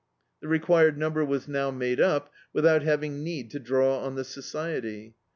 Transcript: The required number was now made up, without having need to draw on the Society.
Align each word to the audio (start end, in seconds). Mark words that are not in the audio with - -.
The 0.41 0.47
required 0.47 0.97
number 0.97 1.23
was 1.23 1.47
now 1.47 1.69
made 1.69 1.99
up, 2.01 2.33
without 2.53 2.81
having 2.81 3.21
need 3.23 3.51
to 3.51 3.59
draw 3.59 3.99
on 3.99 4.15
the 4.15 4.23
Society. 4.23 5.13